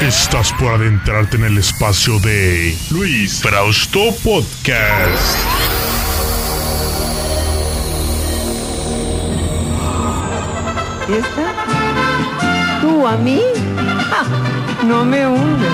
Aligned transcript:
Estás 0.00 0.52
por 0.52 0.74
adentrarte 0.74 1.36
en 1.38 1.44
el 1.44 1.58
espacio 1.58 2.20
de 2.20 2.72
Luis 2.90 3.42
Frausto 3.42 4.14
Podcast. 4.22 5.36
¿Esta? 11.08 12.80
¿Tú 12.80 13.08
a 13.08 13.16
mí? 13.16 13.42
¡Ja! 14.08 14.24
No 14.86 15.04
me 15.04 15.26
hundes. 15.26 15.68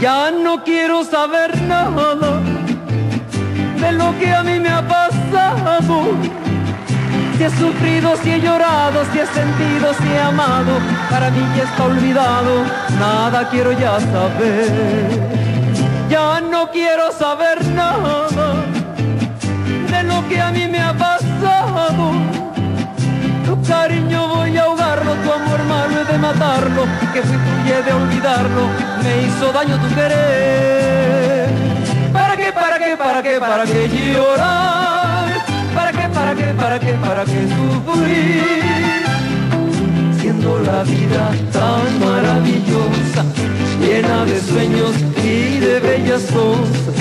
Ya 0.00 0.32
no 0.32 0.64
quiero 0.64 1.04
saber 1.04 1.62
nada 1.62 2.27
Si 7.38 7.44
he 7.44 7.50
sufrido, 7.50 8.16
si 8.16 8.32
he 8.32 8.40
llorado, 8.40 9.04
si 9.12 9.20
he 9.20 9.26
sentido, 9.26 9.94
si 9.94 10.08
he 10.08 10.20
amado, 10.20 10.72
para 11.08 11.30
mí 11.30 11.38
ya 11.56 11.62
está 11.62 11.84
olvidado, 11.84 12.64
nada 12.98 13.48
quiero 13.48 13.70
ya 13.70 14.00
saber. 14.00 15.08
Ya 16.10 16.40
no 16.40 16.68
quiero 16.72 17.12
saber 17.12 17.64
nada 17.66 18.26
de 19.88 20.02
lo 20.02 20.28
que 20.28 20.40
a 20.40 20.50
mí 20.50 20.66
me 20.66 20.80
ha 20.80 20.92
pasado. 20.92 22.10
Tu 23.46 23.62
cariño 23.68 24.26
voy 24.26 24.56
a 24.56 24.64
ahogarlo, 24.64 25.12
tu 25.22 25.32
amor 25.32 25.62
malo 25.62 26.00
he 26.00 26.12
de 26.12 26.18
matarlo, 26.18 26.86
que 27.12 27.22
fui 27.22 27.36
tuyo 27.36 27.78
he 27.78 27.82
de 27.84 27.92
olvidarlo, 27.92 28.62
me 29.04 29.22
hizo 29.22 29.52
daño 29.52 29.78
tu 29.78 29.94
querer. 29.94 31.48
¿Para 32.12 32.36
qué, 32.36 32.52
para 32.52 32.78
qué, 32.80 32.96
para 32.96 33.22
qué, 33.22 33.38
para 33.38 33.62
qué 33.62 33.88
llorar? 34.12 34.77
¿Para 36.28 36.40
qué, 36.40 36.52
para 36.52 36.78
qué, 36.78 36.92
para 36.92 37.24
qué, 37.24 37.48
sufrir? 37.48 38.42
Siendo 40.20 40.58
la 40.58 40.82
vida 40.82 41.30
tan 41.50 41.98
maravillosa, 42.00 43.24
llena 43.80 44.26
de 44.26 44.38
sueños 44.38 44.92
y 45.24 45.58
de 45.58 45.80
bellas 45.80 46.24
cosas. 46.24 46.94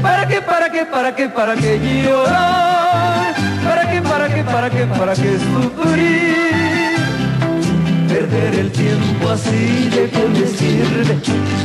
¿Para 0.00 0.26
qué, 0.26 0.40
para 0.40 0.72
qué, 0.72 0.86
para 0.86 1.14
qué, 1.14 1.28
para 1.28 1.54
qué 1.56 1.78
llorar? 2.02 3.34
¿Para 3.62 3.90
qué, 3.90 4.00
para 4.00 4.34
qué, 4.34 4.44
para 4.44 4.70
qué, 4.70 4.86
para 4.86 5.12
qué 5.12 5.38
sufrir? 5.52 6.96
Perder 8.08 8.54
el 8.60 8.72
tiempo 8.72 9.28
así 9.28 9.90
de 9.90 10.08
qué 10.08 10.26
me 10.26 10.46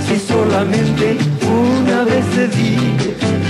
si 0.06 0.20
solamente 0.28 1.18
una 1.48 2.04
vez 2.04 2.26
se 2.36 2.48
vive. 2.48 3.45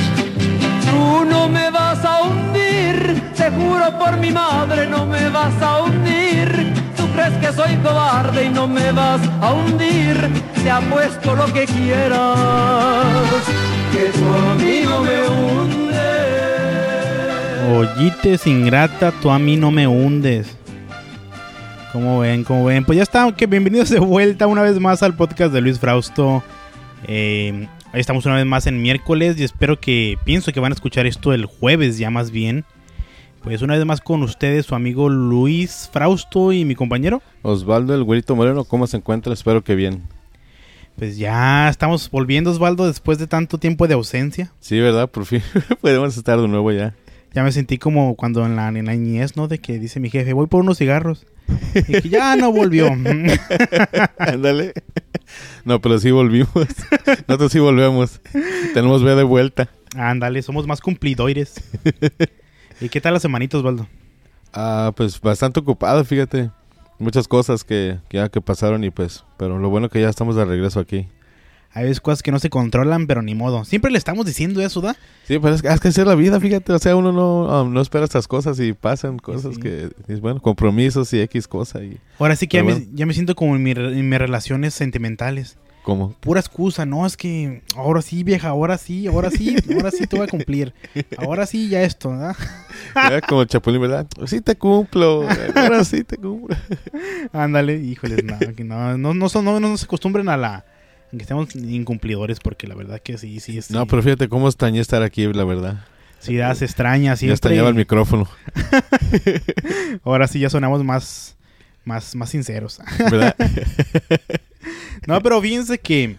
Juro 3.56 3.98
por 3.98 4.18
mi 4.18 4.32
madre, 4.32 4.88
no 4.88 5.06
me 5.06 5.30
vas 5.30 5.62
a 5.62 5.84
hundir. 5.84 6.74
Tú 6.98 7.08
crees 7.14 7.34
que 7.34 7.52
soy 7.54 7.76
cobarde 7.78 8.46
y 8.46 8.50
no 8.50 8.68
me 8.68 8.92
vas 8.92 9.22
a 9.42 9.54
hundir. 9.54 10.16
Te 10.64 10.70
apuesto 10.70 11.36
lo 11.36 11.46
que 11.54 11.66
quieras, 11.66 12.38
que 13.92 14.12
tu 14.18 14.26
amigo 14.52 15.02
me 15.02 15.28
hunde. 15.28 15.76
Ollites 17.78 18.48
ingrata, 18.48 19.12
tú 19.22 19.30
a 19.30 19.40
mí 19.40 19.58
no 19.58 19.72
me 19.72 19.88
hundes. 19.88 20.58
Como 21.92 22.20
ven, 22.20 22.44
como 22.44 22.66
ven. 22.66 22.84
Pues 22.84 22.98
ya 22.98 23.04
está, 23.04 23.32
que 23.32 23.48
bienvenidos 23.48 23.90
de 23.90 24.00
vuelta 24.00 24.48
una 24.48 24.62
vez 24.62 24.80
más 24.80 25.02
al 25.02 25.16
podcast 25.16 25.54
de 25.54 25.62
Luis 25.62 25.80
Frausto. 25.80 26.44
Eh, 27.08 27.68
estamos 27.94 28.26
una 28.26 28.36
vez 28.36 28.46
más 28.46 28.68
en 28.68 28.82
miércoles 28.82 29.38
y 29.40 29.44
espero 29.44 29.80
que, 29.80 30.18
pienso 30.26 30.52
que 30.52 30.60
van 30.60 30.72
a 30.72 30.76
escuchar 30.76 31.06
esto 31.06 31.34
el 31.34 31.46
jueves 31.46 31.98
ya 31.98 32.10
más 32.10 32.32
bien. 32.32 32.66
Pues 33.46 33.62
una 33.62 33.76
vez 33.76 33.86
más 33.86 34.02
con 34.02 34.24
ustedes, 34.24 34.66
su 34.66 34.74
amigo 34.74 35.08
Luis 35.08 35.88
Frausto 35.94 36.52
y 36.52 36.66
mi 36.66 36.74
compañero. 36.74 37.22
Osvaldo 37.44 37.94
el 37.94 38.04
güerito 38.04 38.36
moreno, 38.36 38.64
¿cómo 38.64 38.88
se 38.88 38.98
encuentra? 38.98 39.32
Espero 39.34 39.64
que 39.64 39.76
bien. 39.76 40.02
Pues 40.96 41.20
ya 41.20 41.70
estamos 41.70 42.10
volviendo, 42.10 42.50
Osvaldo, 42.50 42.88
después 42.88 43.20
de 43.20 43.28
tanto 43.28 43.60
tiempo 43.60 43.88
de 43.88 43.94
ausencia. 43.94 44.52
Sí, 44.62 44.80
¿verdad? 44.80 45.12
Por 45.12 45.26
fin 45.26 45.44
podemos 45.82 46.18
estar 46.18 46.42
de 46.42 46.48
nuevo 46.48 46.72
ya. 46.72 46.96
Ya 47.36 47.44
me 47.44 47.52
sentí 47.52 47.78
como 47.78 48.16
cuando 48.16 48.44
en 48.48 48.56
la, 48.56 48.70
en 48.70 48.86
la 48.86 48.94
niñez, 48.96 49.38
¿no? 49.38 49.48
De 49.48 49.60
que 49.60 49.78
dice 49.78 50.00
mi 50.00 50.10
jefe, 50.10 50.34
voy 50.34 50.48
por 50.48 50.64
unos 50.64 50.80
cigarros. 50.80 51.28
Y 51.76 52.02
que 52.02 52.10
ya 52.10 52.36
no 52.36 52.52
volvió. 52.52 52.88
Ándale. 54.18 54.74
No, 55.66 55.80
pero 55.82 56.00
sí 56.00 56.10
volvimos. 56.10 56.50
Nosotros 57.28 57.52
sí 57.52 57.60
volvemos. 57.60 58.22
Tenemos 58.74 59.04
B 59.04 59.14
de 59.14 59.24
vuelta. 59.24 59.70
Ándale, 59.96 60.42
somos 60.42 60.66
más 60.66 60.82
cumplidores. 60.82 61.62
¿Y 62.82 62.90
qué 62.90 63.02
tal 63.02 63.14
las 63.14 63.22
semanitas, 63.22 63.60
Osvaldo? 63.60 63.88
Ah, 64.54 64.92
pues 64.96 65.20
bastante 65.20 65.60
ocupado, 65.60 66.04
fíjate. 66.06 66.52
Muchas 66.98 67.28
cosas 67.28 67.64
que, 67.64 68.00
que 68.08 68.18
ya 68.18 68.30
que 68.30 68.40
pasaron 68.42 68.84
y 68.84 68.90
pues, 68.90 69.26
pero 69.38 69.60
lo 69.60 69.70
bueno 69.70 69.90
que 69.90 70.02
ya 70.02 70.10
estamos 70.10 70.36
de 70.36 70.46
regreso 70.46 70.80
aquí. 70.80 71.08
Hay 71.74 71.84
veces 71.84 72.00
cosas 72.00 72.24
que 72.24 72.32
no 72.32 72.40
se 72.40 72.50
controlan, 72.50 73.06
pero 73.06 73.22
ni 73.22 73.36
modo. 73.36 73.66
Siempre 73.66 73.92
le 73.92 73.98
estamos 73.98 74.26
diciendo 74.26 74.62
eso, 74.62 74.80
¿da? 74.80 74.96
Sí, 75.28 75.40
pues 75.40 75.56
es 75.56 75.62
que, 75.62 75.68
es 75.68 75.82
que 75.82 75.90
hacer 75.90 76.08
la 76.08 76.16
vida, 76.16 76.40
fíjate. 76.40 76.72
O 76.72 76.80
sea, 76.80 76.96
uno 76.96 77.12
no, 77.12 77.64
um, 77.64 77.74
no 77.74 77.82
espera 77.82 78.06
estas 78.06 78.30
cosas 78.30 78.58
y 78.62 78.72
pasan 78.72 79.20
cosas 79.20 79.56
Sí. 79.56 79.62
que, 79.62 79.90
es 80.08 80.22
bueno, 80.22 80.40
compromisos 80.40 81.12
y 81.12 81.20
X 81.20 81.50
cosa 81.50 81.84
y... 81.84 82.00
Ahora 82.18 82.38
sí 82.38 82.48
que 82.48 82.58
ya 82.58 82.64
Pero 82.64 82.78
me, 82.78 82.88
ya 82.94 83.06
me 83.06 83.14
siento 83.14 83.36
como 83.36 83.58
en, 83.58 83.64
mi 83.64 83.72
en 83.72 84.08
mis 84.08 84.20
relaciones 84.20 84.74
sentimentales. 84.74 85.58
¿Cómo? 85.84 86.14
Pura 86.22 86.40
excusa, 86.40 86.86
no, 86.86 87.06
es 87.06 87.18
que 87.18 87.62
ahora 87.76 88.02
sí, 88.02 88.24
vieja, 88.24 88.48
ahora 88.48 88.78
sí, 88.78 89.06
ahora 89.08 89.30
sí, 89.30 89.58
ahora 89.76 89.92
sí 89.92 90.08
te 90.08 90.16
voy 90.16 90.26
a 90.26 90.30
cumplir. 90.30 90.74
Ahora 91.18 91.46
sí, 91.46 91.68
ya 91.68 91.84
esto, 91.84 92.12
¿verdad? 92.12 92.36
Era 92.96 93.22
como 93.22 93.42
el 93.42 93.48
Chapulín, 93.48 93.82
¿verdad? 93.82 94.08
Sí 94.26 94.42
te 94.42 94.56
cumplo, 94.56 95.28
ahora 95.56 95.84
sí 95.84 96.04
te 96.04 96.18
cumplo. 96.18 96.56
Ándale, 97.34 97.76
híjoles, 97.78 98.24
no, 98.24 98.38
que 98.56 98.64
no, 98.64 98.98
no, 98.98 99.14
no, 99.14 99.30
son- 99.30 99.46
no, 99.46 99.60
no 99.60 99.78
se 99.78 99.86
acostumbren 99.86 100.30
a 100.30 100.38
la... 100.38 100.66
que 101.12 101.18
estemos 101.18 101.56
incumplidores, 101.56 102.40
porque 102.40 102.68
la 102.68 102.76
verdad 102.76 103.00
que 103.02 103.18
sí, 103.18 103.40
sí, 103.40 103.62
sí. 103.62 103.74
No, 103.74 103.86
pero 103.86 104.02
fíjate 104.04 104.30
cómo 104.30 104.48
extrañé 104.48 104.80
estar 104.80 105.02
aquí, 105.04 105.32
la 105.32 105.44
verdad. 105.44 105.86
Sí, 106.20 106.38
da, 106.38 106.56
se 106.56 106.66
extraña, 106.66 107.12
Ya 107.12 107.18
siempre. 107.18 107.34
extrañaba 107.34 107.70
el 107.70 107.76
micrófono, 107.76 108.28
Ahora 110.04 110.28
sí 110.28 110.40
ya 110.40 110.50
sonamos 110.50 110.84
más, 110.84 111.36
más, 111.84 112.16
más 112.16 112.30
sinceros. 112.30 112.80
¿verdad? 113.00 113.36
No, 115.06 115.22
pero 115.22 115.40
fíjense 115.40 115.78
que 115.78 116.18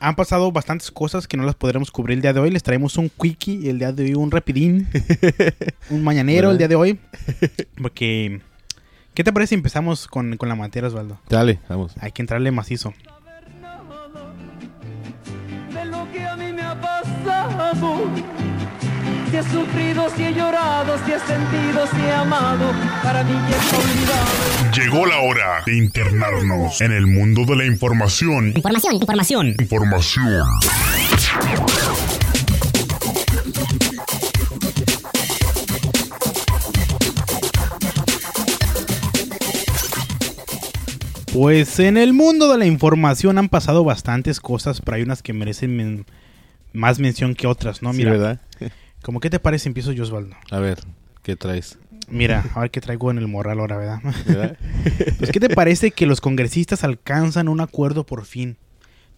han 0.00 0.14
pasado 0.14 0.52
bastantes 0.52 0.90
cosas 0.90 1.26
que 1.26 1.36
no 1.36 1.44
las 1.44 1.54
podremos 1.54 1.90
cubrir 1.90 2.16
el 2.16 2.22
día 2.22 2.32
de 2.32 2.40
hoy. 2.40 2.50
Les 2.50 2.62
traemos 2.62 2.96
un 2.96 3.08
quickie 3.08 3.68
el 3.68 3.78
día 3.78 3.92
de 3.92 4.04
hoy, 4.04 4.14
un 4.14 4.30
rapidín, 4.30 4.88
un 5.90 6.04
mañanero 6.04 6.50
el 6.50 6.58
día 6.58 6.68
de 6.68 6.74
hoy. 6.74 6.98
Porque, 7.80 8.40
¿qué 9.14 9.24
te 9.24 9.32
parece 9.32 9.50
si 9.50 9.54
empezamos 9.54 10.06
con, 10.06 10.36
con 10.36 10.48
la 10.48 10.54
materia, 10.54 10.88
Osvaldo? 10.88 11.20
Dale, 11.28 11.60
vamos. 11.68 11.94
Hay 12.00 12.12
que 12.12 12.22
entrarle 12.22 12.50
macizo. 12.50 12.94
de 15.72 15.84
lo 15.84 16.10
que 16.12 16.24
a 16.24 16.36
mí 16.36 16.52
me 16.52 16.62
ha 16.62 16.80
pasado. 16.80 18.10
Si 19.36 19.40
he 19.40 19.52
sufrido, 19.52 20.08
si 20.16 20.22
he 20.24 20.32
llorado, 20.32 20.96
si 21.04 21.12
he 21.12 21.18
sentido, 21.20 21.86
si 21.94 22.00
he 22.00 22.10
amado, 22.10 22.72
para 23.02 23.22
mí 23.22 23.32
ya 23.50 23.56
está 23.58 23.76
olvidado. 23.76 24.72
Llegó 24.74 25.04
la 25.04 25.18
hora 25.18 25.62
de 25.66 25.76
internarnos 25.76 26.80
en 26.80 26.92
el 26.92 27.06
mundo 27.06 27.44
de 27.44 27.54
la 27.56 27.66
información. 27.66 28.54
Información, 28.56 28.94
información. 28.94 29.54
Información. 29.58 30.46
Pues 41.32 41.78
en 41.80 41.96
el 41.96 42.12
mundo 42.12 42.50
de 42.50 42.58
la 42.58 42.66
información 42.66 43.38
han 43.38 43.48
pasado 43.48 43.84
bastantes 43.84 44.40
cosas, 44.40 44.80
pero 44.80 44.96
hay 44.96 45.02
unas 45.02 45.22
que 45.22 45.32
merecen 45.32 45.76
men- 45.76 46.06
más 46.72 46.98
mención 46.98 47.34
que 47.34 47.46
otras, 47.46 47.82
¿no? 47.82 47.92
Sí, 47.92 47.98
Mira, 47.98 48.12
¿verdad? 48.12 48.40
¿cómo 49.02 49.20
qué 49.20 49.30
te 49.30 49.38
parece? 49.38 49.68
Empiezo 49.68 49.92
yo, 49.92 50.02
Osvaldo. 50.02 50.36
A 50.50 50.58
ver, 50.58 50.78
¿qué 51.22 51.36
traes? 51.36 51.78
Mira, 52.08 52.44
a 52.54 52.60
ver 52.60 52.70
qué 52.70 52.80
traigo 52.80 53.10
en 53.10 53.18
el 53.18 53.26
morral 53.26 53.58
ahora, 53.60 53.76
¿verdad? 53.76 54.00
¿Verdad? 54.26 54.58
Pues, 55.18 55.30
¿qué 55.30 55.40
te 55.40 55.48
parece 55.48 55.90
que 55.90 56.06
los 56.06 56.20
congresistas 56.20 56.84
alcanzan 56.84 57.48
un 57.48 57.60
acuerdo 57.60 58.04
por 58.04 58.24
fin? 58.24 58.56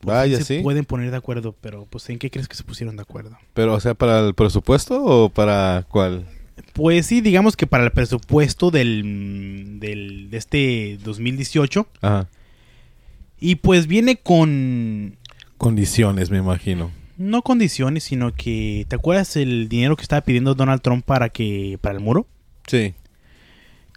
Por 0.00 0.14
Vaya, 0.14 0.36
fin 0.38 0.46
se 0.46 0.56
sí. 0.58 0.62
pueden 0.62 0.84
poner 0.84 1.10
de 1.10 1.16
acuerdo, 1.16 1.54
pero 1.60 1.86
pues 1.90 2.08
¿en 2.08 2.18
qué 2.18 2.30
crees 2.30 2.48
que 2.48 2.54
se 2.56 2.62
pusieron 2.62 2.96
de 2.96 3.02
acuerdo? 3.02 3.36
Pero, 3.52 3.74
o 3.74 3.80
sea, 3.80 3.94
¿para 3.94 4.20
el 4.20 4.34
presupuesto 4.34 5.02
o 5.04 5.28
para 5.28 5.84
cuál? 5.88 6.24
Pues 6.72 7.06
sí, 7.06 7.20
digamos 7.20 7.56
que 7.56 7.66
para 7.66 7.84
el 7.84 7.90
presupuesto 7.90 8.70
del, 8.70 9.78
del 9.80 10.30
de 10.30 10.36
este 10.36 10.98
2018 11.04 11.86
Ajá. 12.00 12.28
y 13.40 13.56
pues 13.56 13.86
viene 13.86 14.16
con 14.16 15.16
Condiciones, 15.58 16.30
me 16.30 16.38
imagino. 16.38 16.92
No 17.18 17.42
condiciones, 17.42 18.04
sino 18.04 18.32
que 18.32 18.86
¿te 18.88 18.96
acuerdas 18.96 19.36
el 19.36 19.68
dinero 19.68 19.96
que 19.96 20.02
estaba 20.02 20.22
pidiendo 20.22 20.54
Donald 20.54 20.80
Trump 20.80 21.04
para 21.04 21.28
que 21.28 21.78
para 21.82 21.94
el 21.96 22.00
muro? 22.00 22.26
Sí. 22.66 22.94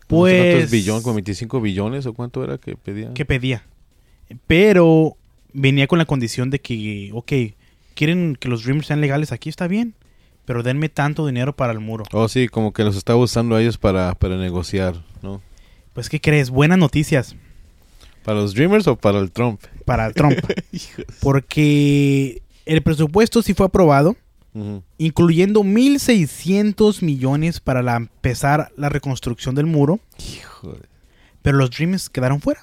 Pues 0.07 0.51
¿Cuántos 0.51 0.71
billones? 0.71 1.03
¿Con 1.03 1.15
25 1.15 1.61
billones 1.61 2.05
o 2.05 2.13
cuánto 2.13 2.43
era 2.43 2.57
que 2.57 2.75
pedían? 2.75 3.13
que 3.13 3.23
pedía. 3.25 3.63
Pero 4.47 5.15
venía 5.53 5.87
con 5.87 5.99
la 5.99 6.05
condición 6.05 6.49
de 6.49 6.59
que, 6.59 7.11
ok, 7.13 7.31
quieren 7.93 8.35
que 8.37 8.49
los 8.49 8.63
Dreamers 8.63 8.87
sean 8.87 9.01
legales 9.01 9.31
aquí, 9.31 9.49
está 9.49 9.67
bien. 9.67 9.93
pero 10.45 10.63
denme 10.63 10.89
tanto 10.89 11.25
dinero 11.27 11.55
para 11.55 11.71
el 11.71 11.79
muro. 11.79 12.03
Oh, 12.11 12.27
sí, 12.27 12.47
como 12.49 12.73
que 12.73 12.83
los 12.83 12.97
está 12.97 13.15
usando 13.15 13.55
a 13.55 13.61
ellos 13.61 13.77
para, 13.77 14.15
para 14.15 14.35
negociar, 14.37 14.95
¿no? 15.21 15.41
Pues, 15.93 16.09
¿qué 16.09 16.19
crees? 16.19 16.49
Buenas 16.49 16.77
noticias 16.77 17.35
¿Para 18.23 18.39
los 18.39 18.53
Dreamers 18.53 18.87
o 18.87 18.95
para 18.95 19.19
el 19.19 19.31
Trump? 19.31 19.61
para 19.85 20.11
Trump. 20.11 20.37
porque 21.21 22.41
el 22.65 22.81
presupuesto 22.81 23.41
sí 23.41 23.53
fue 23.53 23.65
aprobado, 23.67 24.15
Ujú. 24.53 24.83
incluyendo 24.97 25.63
1.600 25.63 27.01
millones 27.01 27.59
para 27.59 27.81
la- 27.81 27.95
empezar 27.97 28.71
la 28.77 28.89
reconstrucción 28.89 29.55
del 29.55 29.65
muro, 29.65 29.99
Híjole. 30.19 30.81
pero 31.41 31.57
los 31.57 31.69
Dreams 31.71 32.09
quedaron 32.09 32.41
fuera. 32.41 32.61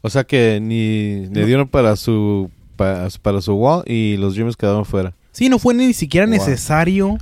O 0.00 0.10
sea 0.10 0.24
que 0.24 0.60
ni 0.60 1.26
le 1.32 1.40
No. 1.40 1.46
dieron 1.46 1.68
para 1.68 1.96
su 1.96 2.50
para, 2.76 3.08
para 3.22 3.40
su 3.40 3.54
wall 3.54 3.82
y 3.86 4.16
los 4.18 4.34
Dreamers 4.34 4.56
quedaron 4.56 4.84
fuera. 4.84 5.12
Sí, 5.32 5.48
no 5.48 5.58
fue 5.58 5.74
ni 5.74 5.92
siquiera 5.92 6.26
Wow. 6.26 6.34
necesario 6.36 7.18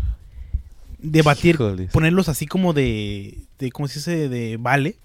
debatir, 0.98 1.58
ponerlos 1.92 2.28
así 2.28 2.46
como 2.46 2.72
de, 2.74 3.38
de 3.58 3.70
¿cómo 3.72 3.88
se 3.88 3.98
dice? 4.00 4.28
De 4.28 4.56
vale, 4.58 4.96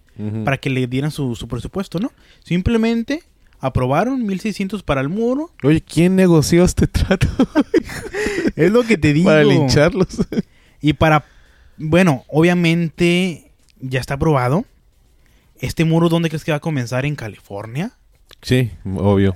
para 0.43 0.57
que 0.57 0.69
le 0.69 0.85
dieran 0.87 1.09
su, 1.09 1.35
su 1.35 1.47
presupuesto, 1.47 1.99
¿no? 1.99 2.11
Simplemente 2.43 3.23
aprobaron 3.61 4.27
1.600 4.27 4.83
para 4.83 4.99
el 5.01 5.07
muro. 5.09 5.51
Oye, 5.63 5.81
¿quién 5.81 6.15
negoció 6.15 6.63
este 6.65 6.87
trato 6.87 7.27
Es 8.55 8.71
lo 8.71 8.83
que 8.83 8.97
te 8.97 9.13
digo. 9.13 9.29
para 9.29 9.43
lincharlos? 9.43 10.07
Y 10.81 10.93
para, 10.93 11.23
bueno, 11.77 12.25
obviamente 12.27 13.51
ya 13.79 13.99
está 13.99 14.15
aprobado. 14.15 14.65
Este 15.59 15.85
muro, 15.85 16.09
¿dónde 16.09 16.29
crees 16.29 16.43
que 16.43 16.51
va 16.51 16.57
a 16.57 16.61
comenzar? 16.61 17.05
¿En 17.05 17.15
California? 17.15 17.91
sí, 18.41 18.71
obvio. 18.95 19.35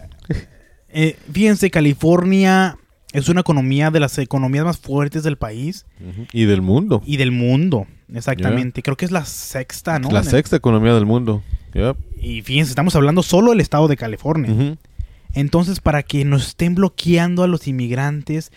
Eh, 0.89 1.17
fíjense, 1.31 1.69
California 1.69 2.77
es 3.11 3.29
una 3.29 3.41
economía 3.41 3.91
de 3.91 3.99
las 3.99 4.17
economías 4.17 4.65
más 4.65 4.77
fuertes 4.77 5.23
del 5.23 5.37
país. 5.37 5.85
Y 6.33 6.45
del 6.45 6.61
mundo. 6.61 7.01
y 7.05 7.17
del 7.17 7.31
mundo. 7.31 7.85
Exactamente. 8.13 8.81
Creo 8.81 8.95
que 8.97 9.05
es 9.05 9.11
la 9.11 9.25
sexta, 9.25 9.99
¿no? 9.99 10.09
La 10.09 10.19
En 10.19 10.25
el- 10.25 10.31
sexta 10.31 10.55
economía 10.55 10.93
del 10.93 11.05
mundo. 11.05 11.43
Yep. 11.75 11.97
Y 12.19 12.41
fíjense, 12.41 12.71
estamos 12.71 12.95
hablando 12.95 13.21
solo 13.21 13.51
del 13.51 13.61
estado 13.61 13.87
de 13.87 13.95
California. 13.97 14.77
Entonces, 15.33 15.79
para 15.81 16.01
que 16.01 16.25
nos 16.25 16.47
estén 16.47 16.73
bloqueando 16.75 17.43
a 17.43 17.47
los 17.47 17.67
inmigrantes, 17.67 18.51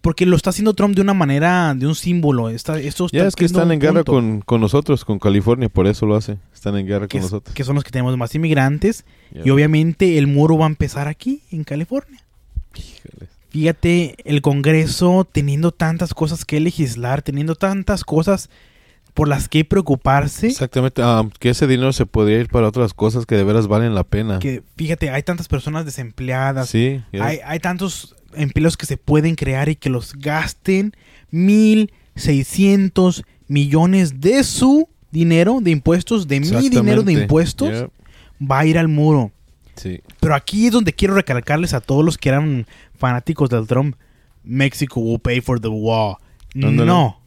porque 0.00 0.26
lo 0.26 0.36
está 0.36 0.50
haciendo 0.50 0.74
Trump 0.74 0.94
de 0.96 1.02
una 1.02 1.14
manera, 1.14 1.74
de 1.76 1.86
un 1.86 1.94
símbolo. 1.94 2.48
Está, 2.48 2.78
esto 2.80 3.06
está 3.06 3.18
Ya 3.18 3.26
es 3.26 3.36
que 3.36 3.44
están 3.44 3.70
en 3.70 3.78
guerra 3.80 4.04
con, 4.04 4.40
con 4.40 4.60
nosotros, 4.60 5.04
con 5.04 5.18
California, 5.18 5.68
por 5.68 5.86
eso 5.86 6.06
lo 6.06 6.16
hace. 6.16 6.38
Están 6.54 6.76
en 6.76 6.86
guerra 6.86 7.06
que, 7.08 7.18
con 7.18 7.26
es- 7.26 7.32
nosotros. 7.32 7.54
que 7.54 7.64
son 7.64 7.74
los 7.74 7.84
que 7.84 7.90
tenemos 7.90 8.16
más 8.16 8.34
inmigrantes. 8.34 9.04
Y 9.44 9.50
obviamente 9.50 10.18
el 10.18 10.26
muro 10.26 10.58
va 10.58 10.66
a 10.66 10.68
empezar 10.68 11.08
aquí, 11.08 11.42
en 11.50 11.64
California. 11.64 12.22
Híjole. 12.74 13.28
Fíjate, 13.50 14.14
el 14.24 14.40
Congreso 14.40 15.26
teniendo 15.30 15.72
tantas 15.72 16.14
cosas 16.14 16.44
que 16.44 16.58
legislar, 16.58 17.22
teniendo 17.22 17.54
tantas 17.54 18.02
cosas 18.02 18.48
por 19.14 19.28
las 19.28 19.48
que 19.48 19.64
preocuparse, 19.64 20.46
Exactamente, 20.46 21.02
ah, 21.04 21.28
que 21.38 21.50
ese 21.50 21.66
dinero 21.66 21.92
se 21.92 22.06
podría 22.06 22.38
ir 22.38 22.48
para 22.48 22.68
otras 22.68 22.94
cosas 22.94 23.26
que 23.26 23.36
de 23.36 23.44
veras 23.44 23.66
valen 23.66 23.94
la 23.94 24.04
pena. 24.04 24.38
que 24.38 24.62
fíjate, 24.76 25.10
hay 25.10 25.22
tantas 25.22 25.48
personas 25.48 25.84
desempleadas, 25.84 26.68
Sí, 26.70 27.02
hay, 27.20 27.40
hay 27.44 27.58
tantos 27.58 28.16
empleos 28.34 28.76
que 28.76 28.86
se 28.86 28.96
pueden 28.96 29.34
crear 29.34 29.68
y 29.68 29.76
que 29.76 29.90
los 29.90 30.14
gasten 30.14 30.94
1.600 31.32 33.24
millones 33.48 34.20
de 34.20 34.44
su 34.44 34.88
dinero 35.10 35.58
de 35.60 35.70
impuestos, 35.70 36.26
de 36.26 36.40
mi 36.40 36.68
dinero 36.70 37.02
de 37.02 37.12
impuestos, 37.12 37.86
va 38.40 38.60
a 38.60 38.66
ir 38.66 38.78
al 38.78 38.88
muro. 38.88 39.30
Sí. 39.76 40.00
Pero 40.20 40.34
aquí 40.34 40.66
es 40.66 40.72
donde 40.72 40.92
quiero 40.92 41.14
recalcarles 41.14 41.74
a 41.74 41.80
todos 41.80 42.04
los 42.04 42.18
que 42.18 42.30
eran 42.30 42.66
fanáticos 42.96 43.50
del 43.50 43.66
Trump. 43.66 43.96
Mexico 44.42 45.00
will 45.00 45.20
pay 45.20 45.40
for 45.40 45.60
the 45.60 45.68
wall. 45.68 46.16
Ándale. 46.54 46.86
No. 46.86 47.21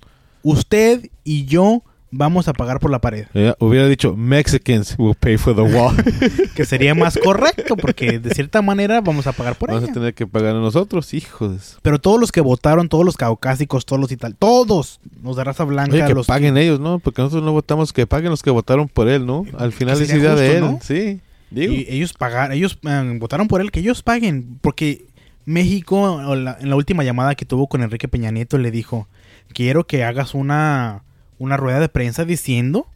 Usted 0.46 1.10
y 1.24 1.46
yo 1.46 1.82
vamos 2.12 2.48
a 2.48 2.54
pagar 2.54 2.80
por 2.80 2.92
la 2.92 3.00
pared. 3.00 3.26
Hubiera 3.58 3.88
dicho 3.88 4.16
Mexicans 4.16 4.94
will 5.00 5.16
pay 5.16 5.38
for 5.38 5.56
the 5.56 5.64
wall. 5.64 5.96
Que 6.56 6.66
sería 6.66 6.94
más 6.94 7.18
correcto 7.18 7.76
porque 7.76 8.20
de 8.20 8.30
cierta 8.30 8.62
manera 8.62 9.02
vamos 9.02 9.26
a 9.26 9.32
pagar 9.32 9.56
por 9.56 9.70
Vamos 9.70 9.86
ella. 9.86 9.92
a 9.92 9.94
tener 9.96 10.14
que 10.14 10.28
pagar 10.28 10.56
a 10.56 10.60
nosotros, 10.60 11.16
hijos. 11.16 11.80
Pero 11.82 12.00
todos 12.00 12.20
los 12.20 12.32
que 12.32 12.42
votaron, 12.42 12.90
todos 12.90 13.04
los 13.04 13.18
caucásicos, 13.18 13.88
todos 13.88 14.00
los 14.00 14.12
y 14.12 14.18
tal, 14.18 14.36
todos 14.36 15.00
los 15.24 15.36
de 15.36 15.44
raza 15.44 15.64
blanca, 15.64 15.96
Oye, 15.96 16.06
que 16.06 16.14
los 16.14 16.28
paguen 16.28 16.58
ellos, 16.58 16.80
¿no? 16.80 17.00
Porque 17.00 17.24
nosotros 17.24 17.44
no 17.44 17.52
votamos, 17.52 17.92
que 17.92 18.06
paguen 18.06 18.30
los 18.30 18.44
que 18.44 18.52
votaron 18.52 18.88
por 18.88 19.10
él, 19.10 19.26
¿no? 19.26 19.48
Al 19.58 19.72
final 19.72 20.00
es 20.00 20.14
idea 20.14 20.36
de 20.36 20.58
él. 20.58 20.78
Sí, 20.82 21.22
digo. 21.50 21.74
y 21.74 21.88
ellos 21.90 22.14
pagar, 22.14 22.52
ellos 22.52 22.78
eh, 22.84 23.18
votaron 23.20 23.48
por 23.48 23.62
él, 23.62 23.72
que 23.72 23.80
ellos 23.80 24.04
paguen, 24.04 24.60
porque 24.62 25.08
México 25.46 26.22
en 26.34 26.70
la 26.70 26.76
última 26.76 27.04
llamada 27.04 27.34
que 27.34 27.46
tuvo 27.46 27.66
con 27.66 27.82
Enrique 27.82 28.08
Peña 28.08 28.30
Nieto 28.30 28.60
le 28.60 28.70
dijo, 28.70 29.08
quiero 29.54 29.88
que 29.88 30.04
hagas 30.04 30.34
una 30.34 31.04
una 31.38 31.58
rueda 31.58 31.80
de 31.80 31.90
prensa 31.90 32.26
diciendo 32.26 32.88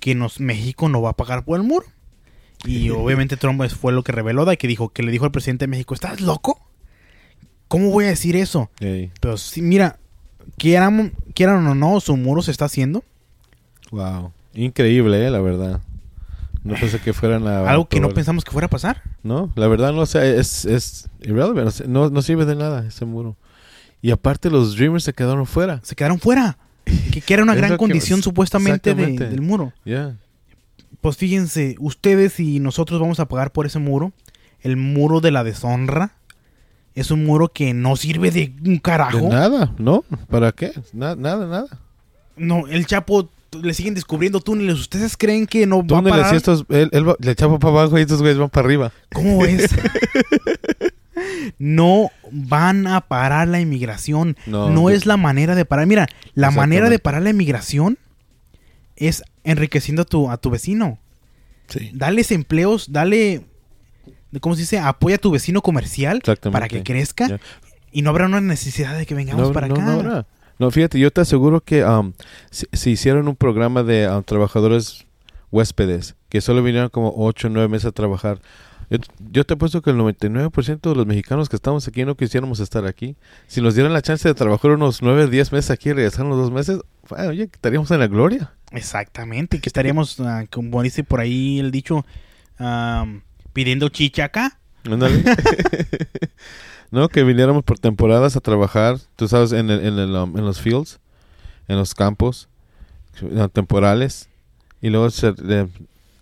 que 0.00 0.14
nos 0.14 0.40
México 0.40 0.88
no 0.88 1.02
va 1.02 1.10
a 1.10 1.16
pagar 1.16 1.44
por 1.44 1.58
el 1.58 1.66
muro. 1.66 1.86
Y 2.64 2.90
obviamente 2.90 3.36
Trump 3.36 3.62
fue 3.68 3.92
lo 3.92 4.02
que 4.02 4.12
reveló 4.12 4.44
de 4.44 4.56
que 4.56 4.66
dijo 4.66 4.88
que 4.88 5.02
le 5.02 5.12
dijo 5.12 5.24
al 5.24 5.30
presidente 5.30 5.64
de 5.64 5.68
México, 5.70 5.94
¿estás 5.94 6.20
loco? 6.20 6.60
¿Cómo 7.68 7.90
voy 7.90 8.06
a 8.06 8.08
decir 8.08 8.34
eso? 8.34 8.70
Ey, 8.80 9.12
Pero 9.20 9.36
sí, 9.36 9.62
mira, 9.62 9.98
quieran, 10.56 11.12
quieran 11.34 11.66
o 11.66 11.74
no, 11.74 12.00
su 12.00 12.16
muro 12.16 12.42
se 12.42 12.50
está 12.50 12.64
haciendo. 12.64 13.04
wow. 13.90 14.32
Increíble, 14.54 15.24
eh, 15.24 15.30
la 15.30 15.40
verdad. 15.40 15.80
No 16.64 16.74
pensé 16.74 16.98
que 16.98 17.12
fueran 17.12 17.46
a... 17.46 17.70
Algo 17.70 17.88
que 17.88 18.00
no 18.00 18.08
pensamos 18.08 18.44
que 18.44 18.50
fuera 18.50 18.66
a 18.66 18.70
pasar. 18.70 19.02
No, 19.22 19.52
la 19.54 19.68
verdad 19.68 19.92
no, 19.92 20.00
o 20.00 20.06
sea, 20.06 20.24
es, 20.24 20.64
es 20.64 21.08
irrelevant, 21.20 21.82
no, 21.86 22.10
no 22.10 22.22
sirve 22.22 22.44
de 22.44 22.56
nada 22.56 22.86
ese 22.86 23.04
muro. 23.04 23.36
Y 24.00 24.10
aparte 24.10 24.50
los 24.50 24.76
Dreamers 24.76 25.04
se 25.04 25.12
quedaron 25.12 25.46
fuera. 25.46 25.80
Se 25.82 25.94
quedaron 25.96 26.18
fuera. 26.20 26.58
Que, 27.12 27.20
que 27.20 27.34
era 27.34 27.42
una 27.42 27.54
gran 27.54 27.72
que- 27.72 27.76
condición 27.76 28.22
supuestamente 28.22 28.94
de- 28.94 29.18
del 29.18 29.40
muro. 29.42 29.72
Ya. 29.84 30.16
Pues 31.00 31.16
fíjense, 31.16 31.76
ustedes 31.78 32.40
y 32.40 32.60
nosotros 32.60 33.00
vamos 33.00 33.20
a 33.20 33.26
pagar 33.28 33.52
por 33.52 33.66
ese 33.66 33.78
muro. 33.78 34.12
El 34.60 34.76
muro 34.76 35.20
de 35.20 35.30
la 35.30 35.44
deshonra. 35.44 36.12
Es 36.94 37.10
un 37.12 37.24
muro 37.24 37.48
que 37.52 37.74
no 37.74 37.94
sirve 37.96 38.30
de 38.32 38.52
un 38.64 38.74
De 38.74 38.80
carajo. 38.80 39.28
nada, 39.28 39.72
¿no? 39.78 40.04
¿Para 40.28 40.50
qué? 40.52 40.72
Na- 40.92 41.14
nada, 41.14 41.46
nada. 41.46 41.66
No, 42.36 42.66
el 42.66 42.86
Chapo 42.86 43.28
le 43.62 43.72
siguen 43.74 43.94
descubriendo 43.94 44.40
túneles. 44.40 44.78
¿Ustedes 44.80 45.16
creen 45.16 45.46
que 45.46 45.64
no 45.66 45.78
va 45.78 45.82
a 45.82 45.86
¿Dónde 45.86 46.10
le 46.10 46.16
parar? 46.18 46.34
estos? 46.34 46.64
Él, 46.68 46.88
él 46.92 47.08
va- 47.08 47.16
le 47.20 47.30
echaba 47.30 47.58
para 47.58 47.72
abajo 47.80 47.98
y 47.98 48.02
estos 48.02 48.20
güeyes 48.20 48.38
van 48.38 48.50
para 48.50 48.66
arriba. 48.66 48.92
¿Cómo 49.12 49.44
es? 49.44 49.70
no 51.58 52.10
van 52.30 52.86
a 52.86 53.02
parar 53.02 53.48
la 53.48 53.60
inmigración. 53.60 54.36
No, 54.46 54.90
es 54.90 55.06
la 55.06 55.16
manera 55.16 55.54
de 55.54 55.64
parar. 55.64 55.86
Mira, 55.86 56.06
la 56.34 56.50
manera 56.50 56.90
de 56.90 56.98
parar 56.98 57.22
la 57.22 57.30
inmigración 57.30 57.98
es 58.96 59.22
enriqueciendo 59.44 60.02
a 60.02 60.04
tu, 60.04 60.30
a 60.30 60.36
tu 60.36 60.50
vecino. 60.50 60.98
Sí. 61.68 61.90
Dales 61.94 62.30
empleos, 62.32 62.92
dale, 62.92 63.44
¿cómo 64.40 64.54
se 64.54 64.62
dice? 64.62 64.78
Apoya 64.78 65.16
a 65.16 65.18
tu 65.18 65.30
vecino 65.30 65.60
comercial 65.62 66.22
para 66.50 66.68
que 66.68 66.82
crezca 66.82 67.38
y 67.92 68.02
no 68.02 68.10
habrá 68.10 68.26
una 68.26 68.40
necesidad 68.40 68.96
de 68.96 69.06
que 69.06 69.14
vengamos 69.14 69.48
No, 69.48 69.52
para 69.52 69.68
no, 69.68 69.74
acá. 69.74 70.26
no 70.58 70.70
fíjate, 70.70 70.98
yo 70.98 71.10
te 71.10 71.20
aseguro 71.20 71.60
que 71.60 71.84
um, 71.84 72.12
si, 72.50 72.66
si 72.72 72.90
hicieron 72.90 73.28
un 73.28 73.36
programa 73.36 73.82
de 73.82 74.08
um, 74.08 74.22
trabajadores 74.22 75.06
huéspedes, 75.50 76.14
que 76.28 76.40
solo 76.40 76.62
vinieron 76.62 76.90
como 76.90 77.12
8 77.16 77.46
o 77.48 77.50
9 77.50 77.68
meses 77.68 77.86
a 77.86 77.92
trabajar, 77.92 78.40
yo, 78.90 78.98
yo 79.30 79.44
te 79.44 79.54
apuesto 79.54 79.82
que 79.82 79.90
el 79.90 79.96
99% 79.96 80.80
de 80.80 80.94
los 80.94 81.06
mexicanos 81.06 81.48
que 81.48 81.56
estamos 81.56 81.86
aquí 81.88 82.04
no 82.04 82.16
quisiéramos 82.16 82.60
estar 82.60 82.86
aquí. 82.86 83.16
Si 83.46 83.60
nos 83.60 83.74
dieran 83.74 83.92
la 83.92 84.02
chance 84.02 84.28
de 84.28 84.34
trabajar 84.34 84.72
unos 84.72 85.02
9 85.02 85.24
o 85.24 85.28
10 85.28 85.52
meses 85.52 85.70
aquí 85.70 85.90
y 85.90 85.92
regresar 85.92 86.24
unos 86.24 86.38
2 86.38 86.50
meses, 86.50 86.80
bueno, 87.08 87.30
oye, 87.30 87.44
estaríamos 87.44 87.90
en 87.90 88.00
la 88.00 88.06
gloria. 88.06 88.52
Exactamente, 88.72 89.60
que 89.60 89.68
estaríamos, 89.68 90.20
ah, 90.20 90.44
como 90.50 90.82
dice 90.82 91.04
por 91.04 91.20
ahí 91.20 91.58
el 91.58 91.70
dicho, 91.70 92.04
am, 92.58 93.22
pidiendo 93.52 93.88
chicha 93.88 94.24
acá. 94.24 94.58
No, 96.90 97.08
que 97.08 97.22
viniéramos 97.22 97.64
por 97.64 97.78
temporadas 97.78 98.36
a 98.36 98.40
trabajar, 98.40 98.98
tú 99.16 99.28
sabes, 99.28 99.52
en, 99.52 99.70
el, 99.70 99.84
en, 99.84 99.98
el, 99.98 100.16
um, 100.16 100.38
en 100.38 100.44
los 100.44 100.60
fields, 100.60 101.00
en 101.68 101.76
los 101.76 101.94
campos 101.94 102.48
uh, 103.20 103.48
temporales, 103.48 104.30
y 104.80 104.88
luego 104.88 105.10
se, 105.10 105.34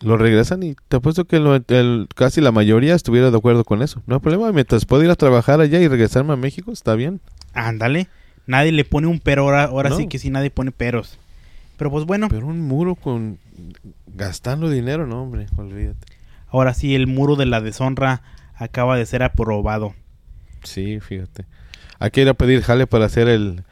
lo 0.07 0.17
regresan 0.17 0.63
y 0.63 0.75
te 0.89 0.97
apuesto 0.97 1.25
que 1.27 1.37
el, 1.37 1.65
el- 1.69 2.09
casi 2.15 2.41
la 2.41 2.53
mayoría 2.53 2.95
estuviera 2.95 3.31
de 3.31 3.37
acuerdo 3.37 3.65
con 3.65 3.83
eso. 3.83 4.03
No 4.07 4.15
hay 4.17 4.21
problema, 4.21 4.51
mientras 4.53 4.85
puedo 4.87 5.03
ir 5.03 5.11
a 5.11 5.17
trabajar 5.17 5.61
allá 5.61 5.81
y 5.81 5.89
regresarme 5.89 6.33
a 6.33 6.37
México, 6.37 6.73
está 6.73 6.95
bien. 6.95 7.21
Ándale, 7.55 8.09
nadie 8.47 8.73
le 8.73 8.85
pone 8.85 9.07
un 9.09 9.19
pero, 9.21 9.43
ahora, 9.43 9.65
ahora 9.65 9.91
No. 9.91 9.97
sí 9.97 10.07
que 10.09 10.19
sí 10.19 10.31
nadie 10.31 10.51
pone 10.51 10.71
peros. 10.73 11.19
Pero 11.77 11.91
pues 11.91 12.05
bueno, 12.07 12.29
Pero 12.31 12.47
un 12.47 12.61
muro 12.63 12.95
con 12.95 13.39
gastando 14.07 14.71
dinero, 14.71 15.07
no, 15.07 15.23
hombre, 15.23 15.47
olvídate. 15.57 16.07
ahora 16.49 16.73
sí 16.73 16.95
el 16.95 17.07
muro 17.07 17.37
de 17.37 17.47
la 17.47 17.61
deshonra 17.61 18.23
acaba 18.55 18.97
de 18.97 19.05
ser 19.07 19.23
aprobado. 19.23 19.95
Sí, 20.63 21.01
fíjate. 21.01 21.45
Hay 21.99 22.11
que 22.11 22.23
ir 22.23 22.29
a 22.29 22.35
pedir 22.35 22.63
jale 22.63 22.87
para 22.87 23.07
hacer 23.07 23.29
el, 23.29 23.65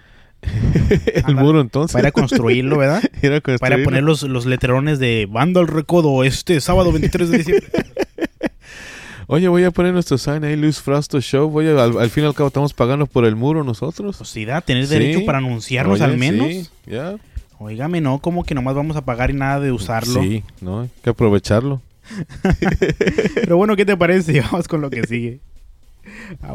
el 1.28 1.34
muro 1.36 1.60
entonces. 1.60 1.92
Para 1.92 2.10
construirlo, 2.12 2.78
¿verdad? 2.78 3.02
Para 3.60 3.82
poner 3.82 4.02
los, 4.02 4.22
los 4.24 4.46
letrerones 4.46 4.98
de 4.98 5.26
Banda 5.30 5.60
al 5.60 5.68
Recodo 5.68 6.24
este 6.24 6.60
sábado 6.60 6.92
23 6.92 7.30
de 7.30 7.38
diciembre. 7.38 7.68
Oye, 9.26 9.48
voy 9.48 9.64
a 9.64 9.70
poner 9.70 9.94
nuestro 9.94 10.18
sign 10.18 10.44
ahí, 10.44 10.54
Luis 10.54 10.80
Frausto 10.80 11.18
Show. 11.20 11.48
Voy 11.48 11.66
a- 11.68 11.82
al, 11.82 11.98
al 11.98 12.10
fin 12.10 12.24
y 12.24 12.26
al 12.26 12.34
cabo 12.34 12.48
estamos 12.48 12.74
pagando 12.74 13.06
por 13.06 13.24
el 13.24 13.36
muro 13.36 13.64
nosotros. 13.64 14.18
Pues 14.18 14.28
sí, 14.28 14.44
da, 14.44 14.60
tener 14.60 14.86
Sí. 14.86 14.92
derecho 14.92 15.24
para 15.24 15.38
anunciarnos 15.38 15.94
Oye, 16.00 16.04
al 16.04 16.18
menos. 16.18 16.46
Sí, 16.48 16.68
ya. 16.86 17.16
Óigame, 17.58 18.00
no, 18.02 18.18
como 18.18 18.44
que 18.44 18.54
nomás 18.54 18.74
vamos 18.74 18.96
a 18.96 19.04
pagar 19.04 19.30
y 19.30 19.34
nada 19.34 19.60
de 19.60 19.72
usarlo. 19.72 20.20
Sí, 20.22 20.42
no, 20.60 20.82
hay 20.82 20.90
que 21.02 21.10
aprovecharlo. 21.10 21.80
Pero 23.34 23.56
bueno, 23.56 23.76
¿qué 23.76 23.86
te 23.86 23.96
parece? 23.96 24.40
Vamos 24.42 24.68
con 24.68 24.82
lo 24.82 24.90
que 24.90 25.04
sigue. 25.04 25.40
Ah. 26.42 26.52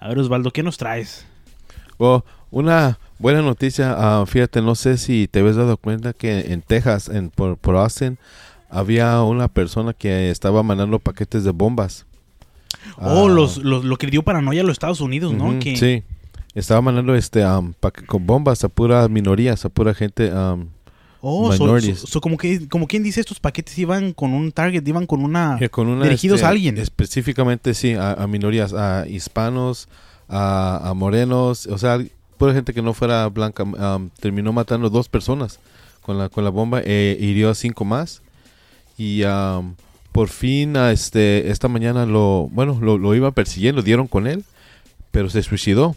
A 0.00 0.08
ver, 0.08 0.18
Osvaldo, 0.18 0.50
¿qué 0.50 0.62
nos 0.62 0.76
traes? 0.78 1.26
Oh, 1.98 2.22
una 2.50 2.98
buena 3.18 3.42
noticia, 3.42 3.94
ah, 3.98 4.24
fíjate, 4.26 4.62
no 4.62 4.74
sé 4.74 4.96
si 4.96 5.26
te 5.28 5.40
habías 5.40 5.56
dado 5.56 5.76
cuenta 5.76 6.12
que 6.12 6.52
en 6.52 6.62
Texas, 6.62 7.08
en, 7.08 7.30
por, 7.30 7.56
por 7.56 7.76
Austin, 7.76 8.18
había 8.70 9.22
una 9.22 9.48
persona 9.48 9.92
que 9.92 10.30
estaba 10.30 10.62
mandando 10.62 10.98
paquetes 10.98 11.42
de 11.44 11.50
bombas. 11.50 12.06
Oh, 12.98 13.26
Ah, 13.26 13.28
los, 13.32 13.58
los- 13.58 13.84
lo 13.84 13.96
que 13.96 14.06
dio 14.06 14.22
paranoia 14.22 14.60
a 14.60 14.64
los 14.64 14.72
Estados 14.72 15.00
Unidos, 15.00 15.32
¿no? 15.32 15.58
que, 15.58 15.76
Sí, 15.76 16.02
estaba 16.54 16.80
mandando 16.80 17.14
este 17.14 17.42
con 18.06 18.26
bombas 18.26 18.62
a 18.64 18.68
pura 18.68 19.08
minorías, 19.08 19.64
a 19.64 19.68
pura 19.68 19.94
gente. 19.94 20.30
am, 20.30 20.68
Oh, 21.20 21.50
so- 21.52 21.66
so- 21.96 22.06
so 22.06 22.20
como 22.20 22.36
que 22.36 22.68
como 22.68 22.86
quien 22.86 23.02
dice 23.02 23.20
estos 23.20 23.40
paquetes 23.40 23.76
iban 23.78 24.12
con 24.12 24.32
un 24.32 24.52
target, 24.52 24.86
iban 24.86 25.06
con 25.06 25.22
una 25.24 25.58
con 25.70 25.88
una, 25.88 26.04
dirigidos 26.04 26.36
este, 26.36 26.46
a 26.46 26.50
alguien. 26.50 26.78
Específicamente, 26.78 27.74
sí, 27.74 27.94
a, 27.94 28.12
a 28.12 28.26
minorías, 28.28 28.72
a 28.72 29.06
hispanos, 29.08 29.88
a, 30.28 30.80
a 30.88 30.94
morenos, 30.94 31.66
o 31.66 31.76
sea, 31.78 31.98
pura 32.36 32.52
gente 32.54 32.72
que 32.72 32.82
no 32.82 32.94
fuera 32.94 33.26
blanca. 33.28 33.64
am, 33.78 34.10
terminó 34.20 34.52
matando 34.52 34.90
dos 34.90 35.08
personas 35.08 35.58
con 36.02 36.18
la, 36.18 36.28
con 36.28 36.44
la 36.44 36.50
bomba, 36.50 36.80
e 36.84 37.16
hirió 37.20 37.50
a 37.50 37.54
cinco 37.56 37.84
más. 37.84 38.22
Y 38.96 39.24
am, 39.24 39.74
por 40.12 40.28
fin, 40.28 40.76
a 40.76 40.92
este, 40.92 41.50
esta 41.50 41.66
mañana 41.68 42.06
lo, 42.06 42.48
bueno, 42.52 42.78
lo, 42.80 42.96
lo 42.96 43.14
iban 43.16 43.32
persiguiendo, 43.32 43.82
dieron 43.82 44.06
con 44.06 44.26
él, 44.28 44.44
pero 45.10 45.30
se 45.30 45.42
suicidó. 45.42 45.96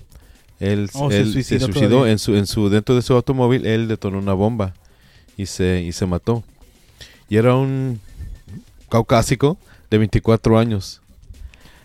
Él, 0.59 0.89
Oh, 0.93 1.09
se 1.11 1.19
él 1.21 1.31
suicidó 1.31 2.05
en 2.07 2.19
su, 2.19 2.35
en 2.35 2.45
su, 2.47 2.69
dentro 2.69 2.95
de 2.95 3.01
su 3.03 3.13
automóvil, 3.13 3.65
él 3.67 3.87
detonó 3.87 4.17
una 4.19 4.33
bomba 4.33 4.73
y 5.37 5.45
se, 5.45 5.81
y 5.81 5.91
se 5.91 6.05
mató. 6.05 6.43
Y 7.29 7.37
era 7.37 7.55
un 7.55 7.99
caucásico 8.89 9.57
de 9.89 9.97
24 9.97 10.57
años. 10.57 11.01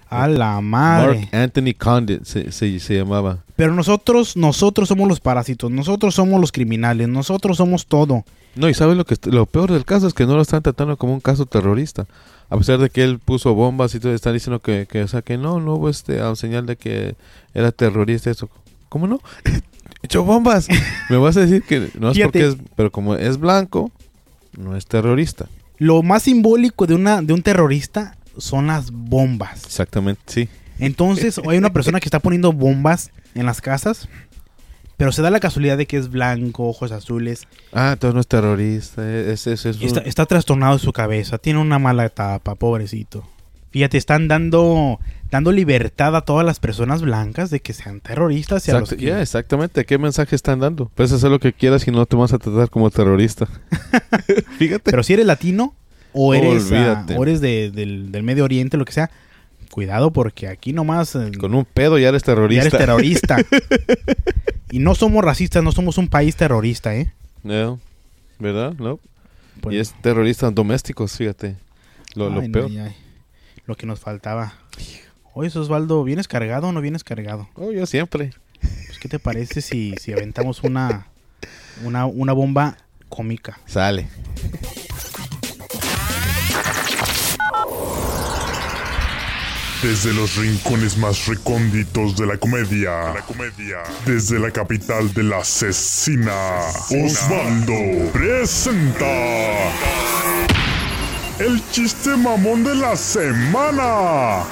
a 0.08 0.28
la 0.28 0.60
madre. 0.60 1.20
Mark 1.20 1.28
Anthony 1.32 1.74
Condit 1.78 2.24
se, 2.24 2.52
se, 2.52 2.78
se 2.80 2.94
llamaba. 2.96 3.38
Pero 3.56 3.74
nosotros, 3.74 4.36
nosotros 4.36 4.88
somos 4.88 5.08
los 5.08 5.20
parásitos, 5.20 5.70
nosotros 5.70 6.14
somos 6.14 6.40
los 6.40 6.52
criminales, 6.52 7.08
nosotros 7.08 7.56
somos 7.56 7.86
todo. 7.86 8.24
No, 8.54 8.68
y 8.68 8.74
sabes 8.74 8.96
lo 8.96 9.04
que 9.04 9.16
lo 9.30 9.46
peor 9.46 9.72
del 9.72 9.84
caso 9.84 10.06
es 10.06 10.14
que 10.14 10.26
no 10.26 10.34
lo 10.34 10.42
están 10.42 10.62
tratando 10.62 10.96
como 10.96 11.12
un 11.14 11.20
caso 11.20 11.46
terrorista. 11.46 12.06
A 12.48 12.56
pesar 12.56 12.78
de 12.78 12.90
que 12.90 13.02
él 13.02 13.18
puso 13.18 13.54
bombas 13.54 13.94
y 13.94 14.00
todo, 14.00 14.14
están 14.14 14.34
diciendo 14.34 14.60
que, 14.60 14.86
que 14.86 15.02
o 15.02 15.08
sea, 15.08 15.22
que 15.22 15.36
no, 15.36 15.60
no 15.60 15.74
hubo 15.74 15.88
este, 15.88 16.20
a 16.20 16.34
señal 16.36 16.64
de 16.64 16.76
que 16.76 17.16
era 17.54 17.72
terrorista 17.72 18.30
eso. 18.30 18.48
¿Cómo 18.88 19.06
no? 19.06 19.20
Echó 20.02 20.24
bombas. 20.24 20.68
Me 21.10 21.16
vas 21.16 21.36
a 21.36 21.40
decir 21.40 21.62
que 21.62 21.90
no 21.98 22.10
es 22.10 22.16
Fíjate. 22.16 22.22
porque 22.24 22.46
es, 22.48 22.56
pero 22.76 22.90
como 22.92 23.14
es 23.14 23.38
blanco, 23.38 23.90
no 24.56 24.76
es 24.76 24.86
terrorista. 24.86 25.46
Lo 25.78 26.02
más 26.02 26.22
simbólico 26.24 26.86
de 26.86 26.94
una 26.94 27.20
de 27.22 27.32
un 27.32 27.42
terrorista 27.42 28.16
son 28.38 28.66
las 28.68 28.90
bombas. 28.90 29.64
Exactamente, 29.64 30.20
sí. 30.26 30.48
Entonces, 30.78 31.40
hay 31.48 31.58
una 31.58 31.72
persona 31.72 32.00
que 32.00 32.06
está 32.06 32.20
poniendo 32.20 32.52
bombas 32.52 33.10
en 33.34 33.46
las 33.46 33.60
casas, 33.60 34.08
pero 34.96 35.12
se 35.12 35.20
da 35.22 35.30
la 35.30 35.40
casualidad 35.40 35.76
de 35.76 35.86
que 35.86 35.96
es 35.98 36.08
blanco, 36.10 36.66
ojos 36.68 36.92
azules, 36.92 37.46
Ah, 37.72 37.90
entonces 37.92 38.14
no 38.14 38.20
es 38.20 38.26
terrorista. 38.26 39.10
Es, 39.10 39.46
es, 39.46 39.66
es 39.66 39.76
un- 39.76 39.82
está, 39.86 40.00
está 40.00 40.24
trastornado 40.26 40.72
en 40.74 40.78
su 40.78 40.92
cabeza, 40.92 41.36
tiene 41.38 41.58
una 41.60 41.78
mala 41.78 42.06
etapa, 42.06 42.54
pobrecito. 42.54 43.22
Fíjate, 43.70 43.98
están 43.98 44.28
dando 44.28 44.98
dando 45.30 45.50
libertad 45.50 46.14
a 46.14 46.20
todas 46.20 46.46
las 46.46 46.60
personas 46.60 47.02
blancas 47.02 47.50
de 47.50 47.58
que 47.60 47.72
sean 47.72 48.00
terroristas 48.00 48.66
y 48.68 48.70
a 48.70 48.78
los 48.78 48.90
que- 48.90 49.04
ya, 49.06 49.20
exactamente. 49.20 49.84
¿Qué 49.84 49.98
mensaje 49.98 50.36
están 50.36 50.60
dando? 50.60 50.90
Puedes 50.94 51.12
hacer 51.12 51.30
lo 51.30 51.40
que 51.40 51.52
quieras 51.52 51.86
y 51.86 51.90
no 51.90 52.06
te 52.06 52.14
vas 52.16 52.32
a 52.32 52.38
tratar 52.38 52.70
como 52.70 52.90
terrorista. 52.90 53.46
Fíjate. 54.58 54.90
Pero 54.90 55.02
si 55.02 55.14
eres 55.14 55.26
latino 55.26 55.74
o 56.12 56.32
eres, 56.32 56.70
o 56.70 57.22
eres 57.24 57.40
de- 57.40 57.70
del, 57.72 58.12
del 58.12 58.22
Medio 58.22 58.44
Oriente, 58.44 58.76
lo 58.76 58.84
que 58.84 58.92
sea, 58.92 59.10
cuidado 59.70 60.12
porque 60.12 60.48
aquí 60.48 60.72
nomás 60.72 61.14
eh, 61.16 61.32
Con 61.38 61.54
un 61.54 61.64
pedo 61.66 61.98
ya 61.98 62.08
eres 62.08 62.22
ya 62.22 62.26
terrorista. 62.26 62.66
eres 62.68 62.78
terrorista. 62.78 63.36
y 64.70 64.78
no 64.78 64.94
somos 64.94 65.24
racistas, 65.24 65.62
no 65.62 65.72
somos 65.72 65.98
un 65.98 66.08
país 66.08 66.36
terrorista, 66.36 66.94
¿eh? 66.94 67.12
No, 67.42 67.78
¿Verdad? 68.38 68.74
No. 68.78 69.00
Y 69.70 69.78
es 69.78 69.92
terroristas 70.02 70.54
domésticos, 70.54 71.16
fíjate. 71.16 71.56
Lo, 72.14 72.32
ay, 72.40 72.48
peor. 72.48 72.70
Lo 73.66 73.76
que 73.76 73.86
nos 73.86 74.00
faltaba. 74.00 74.54
Oye, 75.34 75.50
Osvaldo, 75.58 76.02
¿vienes 76.04 76.28
cargado 76.28 76.68
o 76.68 76.72
no 76.72 76.80
vienes 76.80 77.04
cargado? 77.04 77.48
Oh, 77.54 77.72
yo 77.72 77.84
siempre. 77.86 78.32
Pues, 78.60 78.98
¿qué 78.98 79.08
te 79.08 79.18
parece 79.18 79.60
si, 79.60 79.94
si 80.00 80.12
aventamos 80.12 80.62
una, 80.62 81.08
una, 81.84 82.06
una 82.06 82.32
bomba 82.32 82.78
cómica? 83.08 83.58
Sale. 83.66 84.08
Desde 89.82 90.14
los 90.14 90.36
rincones 90.36 90.96
más 90.96 91.26
recónditos 91.26 92.16
de 92.16 92.26
la 92.26 92.38
comedia. 92.38 93.14
Desde 94.06 94.38
la 94.38 94.50
capital 94.50 95.12
de 95.12 95.22
la 95.22 95.38
asesina. 95.38 96.60
Osvaldo 96.88 98.10
presenta. 98.12 99.04
El 101.38 101.60
chiste 101.70 102.16
mamón 102.16 102.64
de 102.64 102.74
la 102.74 102.96
semana. 102.96 104.44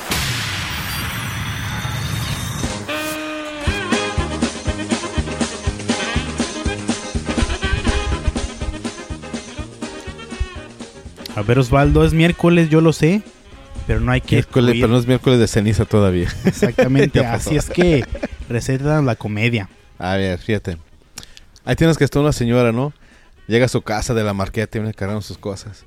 A 11.37 11.43
ver, 11.43 11.59
Osvaldo, 11.59 12.05
es 12.05 12.13
miércoles, 12.13 12.69
yo 12.71 12.81
lo 12.81 12.93
sé, 12.93 13.23
pero 13.87 14.01
no 14.01 14.13
hay 14.13 14.21
que 14.21 14.37
Miércoles, 14.37 14.69
excluir. 14.69 14.83
pero 14.83 14.93
no 14.93 14.99
es 14.99 15.07
miércoles 15.07 15.39
de 15.41 15.49
ceniza 15.49 15.85
todavía. 15.85 16.29
Exactamente, 16.45 17.25
así 17.25 17.57
es 17.57 17.69
que 17.69 18.05
recetan 18.49 19.05
la 19.05 19.17
comedia. 19.17 19.69
A 19.99 20.15
ver, 20.17 20.39
fíjate. 20.39 20.79
Ahí 21.65 21.77
tienes 21.77 21.99
que 21.99 22.05
estar 22.05 22.23
una 22.23 22.33
señora, 22.33 22.73
¿no? 22.73 22.93
Llega 23.49 23.67
a 23.67 23.69
su 23.69 23.83
casa 23.83 24.15
de 24.15 24.23
la 24.23 24.33
marqueta 24.33 24.79
y 24.79 24.81
viene 24.83 24.95
cargando 24.95 25.23
sus 25.23 25.39
cosas. 25.39 25.87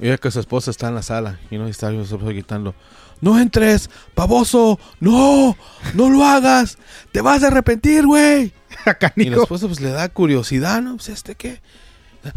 Y 0.00 0.08
ve 0.08 0.18
que 0.18 0.30
su 0.30 0.38
esposa 0.40 0.70
está 0.70 0.88
en 0.88 0.94
la 0.94 1.02
sala 1.02 1.38
y 1.50 1.58
no 1.58 1.66
está 1.66 1.90
gritando. 1.90 2.74
¡No 3.20 3.38
entres! 3.38 3.90
¡Baboso! 4.14 4.78
¡No! 5.00 5.56
¡No 5.94 6.08
lo 6.08 6.24
hagas! 6.24 6.78
¡Te 7.10 7.20
vas 7.20 7.42
a 7.42 7.48
arrepentir, 7.48 8.06
güey! 8.06 8.52
Y 9.16 9.24
la 9.28 9.38
esposa 9.38 9.66
pues 9.66 9.80
le 9.80 9.90
da 9.90 10.08
curiosidad, 10.08 10.80
¿no? 10.82 10.96
Pues 10.96 11.08
este 11.08 11.34
qué. 11.34 11.60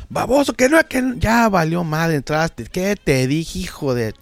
Baboso, 0.09 0.53
que 0.53 0.69
no 0.69 0.79
que 0.87 1.01
no- 1.01 1.15
ya 1.15 1.49
valió 1.49 1.83
mal, 1.83 2.11
entraste. 2.11 2.63
¿Qué 2.65 2.95
te 2.95 3.27
dije, 3.27 3.59
hijo 3.59 3.93
de...? 3.93 4.13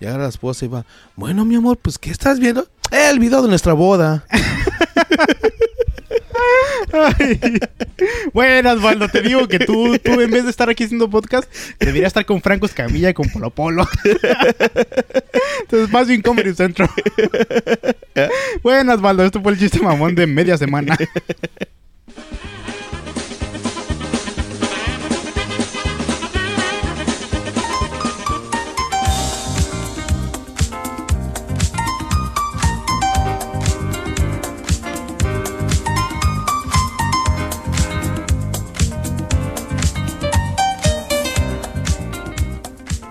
Y 0.00 0.06
ahora 0.06 0.24
la 0.24 0.28
esposa 0.30 0.64
iba, 0.64 0.84
bueno, 1.14 1.44
mi 1.44 1.54
amor, 1.56 1.76
pues 1.76 1.98
¿qué 1.98 2.10
estás 2.10 2.40
viendo? 2.40 2.62
"Eh, 2.90 3.10
el 3.10 3.18
video 3.18 3.42
de 3.42 3.48
nuestra 3.48 3.72
boda. 3.74 4.24
Bueno, 8.32 8.72
Osvaldo, 8.72 9.08
te 9.08 9.20
digo 9.20 9.46
que 9.48 9.58
tú, 9.58 9.98
tú 9.98 10.20
en 10.20 10.30
vez 10.30 10.44
de 10.44 10.50
estar 10.50 10.70
aquí 10.70 10.84
haciendo 10.84 11.10
podcast, 11.10 11.52
deberías 11.78 12.08
estar 12.08 12.24
con 12.24 12.40
Franco 12.40 12.66
Escamilla 12.66 13.10
y 13.10 13.14
con 13.14 13.28
Polo 13.28 13.50
Polo. 13.50 13.88
Entonces, 15.60 15.90
más 15.90 16.08
bien 16.08 16.22
Comedy 16.22 16.54
Centro. 16.54 16.88
Bueno, 18.62 18.94
Osvaldo, 18.94 19.24
esto 19.24 19.40
fue 19.42 19.52
el 19.52 19.58
chiste 19.58 19.80
mamón 19.80 20.14
de 20.14 20.26
media 20.26 20.56
semana. 20.56 20.96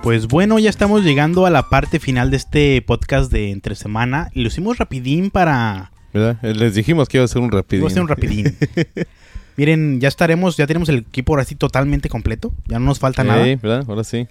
Pues 0.09 0.27
bueno, 0.27 0.57
ya 0.57 0.71
estamos 0.71 1.03
llegando 1.03 1.45
a 1.45 1.51
la 1.51 1.69
parte 1.69 1.99
final 1.99 2.31
de 2.31 2.37
este 2.37 2.81
podcast 2.81 3.31
de 3.31 3.51
entre 3.51 3.75
semana. 3.75 4.31
Lo 4.33 4.47
hicimos 4.47 4.79
rapidín 4.79 5.29
para... 5.29 5.91
¿Verdad? 6.11 6.39
Eh, 6.41 6.55
Les 6.55 6.73
dijimos 6.73 7.07
que 7.07 7.17
iba 7.17 7.25
a 7.25 7.27
ser 7.27 7.43
un 7.43 7.51
rapidín. 7.51 7.81
Voy 7.81 7.89
a 7.89 7.91
hacer 7.91 8.01
un 8.01 8.07
rapidín. 8.07 8.57
Miren, 9.55 10.01
ya 10.01 10.07
estaremos, 10.07 10.57
ya 10.57 10.65
tenemos 10.65 10.89
el 10.89 10.97
equipo 10.97 11.33
ahora 11.33 11.45
sí 11.45 11.53
totalmente 11.53 12.09
completo. 12.09 12.51
Ya 12.65 12.79
no 12.79 12.85
nos 12.85 12.97
falta 12.97 13.23
nada. 13.23 13.45
Ey, 13.45 13.57
¿verdad? 13.57 13.85
Ahora 13.87 14.03
sí. 14.03 14.27